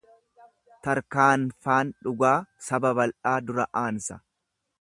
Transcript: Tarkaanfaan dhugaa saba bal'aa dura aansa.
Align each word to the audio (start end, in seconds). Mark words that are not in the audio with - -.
Tarkaanfaan 0.87 1.93
dhugaa 2.07 2.33
saba 2.71 2.95
bal'aa 3.01 3.39
dura 3.51 3.71
aansa. 3.83 4.23